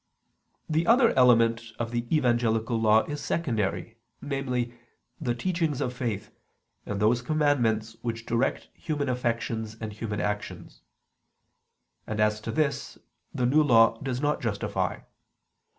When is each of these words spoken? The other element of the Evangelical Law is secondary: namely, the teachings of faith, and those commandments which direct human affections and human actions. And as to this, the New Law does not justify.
The 0.67 0.87
other 0.87 1.11
element 1.15 1.61
of 1.77 1.91
the 1.91 2.07
Evangelical 2.11 2.81
Law 2.81 3.03
is 3.03 3.21
secondary: 3.21 3.97
namely, 4.19 4.73
the 5.19 5.35
teachings 5.35 5.79
of 5.79 5.93
faith, 5.93 6.31
and 6.87 6.99
those 6.99 7.21
commandments 7.21 7.95
which 8.01 8.25
direct 8.25 8.69
human 8.73 9.09
affections 9.09 9.77
and 9.79 9.93
human 9.93 10.19
actions. 10.19 10.81
And 12.07 12.19
as 12.19 12.41
to 12.41 12.51
this, 12.51 12.97
the 13.31 13.45
New 13.45 13.61
Law 13.61 13.99
does 14.01 14.19
not 14.19 14.41
justify. 14.41 15.01